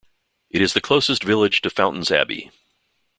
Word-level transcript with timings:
It 0.49 0.63
is 0.63 0.73
the 0.73 0.81
closest 0.81 1.23
village 1.23 1.61
to 1.61 1.69
Fountains 1.69 2.09
Abbey. 2.09 2.49